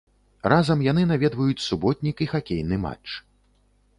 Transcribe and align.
Разам 0.53 0.79
яны 0.91 1.03
наведваюць 1.11 1.65
суботнік 1.67 2.17
і 2.27 2.27
хакейны 2.33 2.81
матч. 2.87 3.07